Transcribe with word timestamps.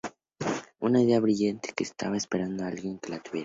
Una 0.79 0.99
idea 0.99 1.19
brillante, 1.19 1.73
que 1.73 1.83
estaba 1.83 2.17
esperando 2.17 2.63
a 2.63 2.69
alguien 2.69 2.97
que 2.97 3.09
la 3.11 3.21
tuviera". 3.21 3.39